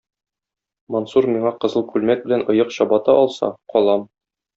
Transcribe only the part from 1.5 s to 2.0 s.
кызыл